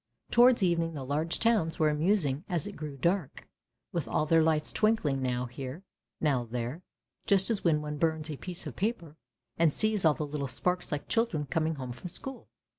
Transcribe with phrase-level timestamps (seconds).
[0.31, 3.47] Towards evening the large towns were amusing as it grew dark,
[3.91, 5.83] with all their lights twinkling now here,
[6.19, 6.81] now there,
[7.27, 9.15] just as when one burns a piece of paper
[9.57, 12.49] and sees all the little sparks like children coming home from school.